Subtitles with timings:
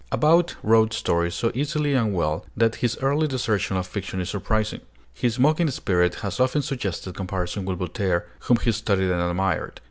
[0.11, 4.81] About wrote stories so easily and well that his early desertion of fiction is surprising.
[5.13, 9.79] His mocking spirit has often suggested comparison with Voltaire, whom he studied and admired.